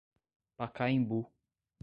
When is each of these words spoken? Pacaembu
Pacaembu 0.57 1.19